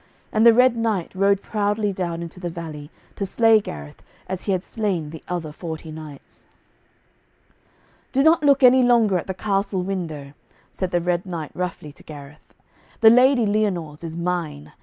[0.31, 4.51] And the Red Knight rode proudly down into the valley, to slay Gareth, as he
[4.51, 6.47] had slain the other forty knights.
[8.11, 10.33] 'Do not look any longer at the castle window,'
[10.71, 12.51] said the Red Knight roughly to Gareth.
[13.01, 14.73] 'The Lady Lyonors is mine.